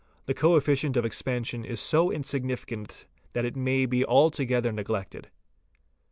the 0.25 0.33
co 0.33 0.55
efficient 0.55 0.97
of 0.97 1.05
expansion 1.05 1.63
is 1.63 1.79
so 1.79 2.09
insignificant 2.11 3.05
that 3.33 3.45
it 3.45 3.55
may 3.55 3.85
be 3.85 4.03
alto 4.05 4.43
gether 4.43 4.71
neglected. 4.71 5.29